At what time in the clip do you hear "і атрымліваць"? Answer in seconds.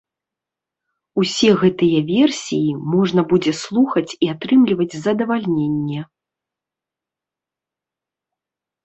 4.23-4.97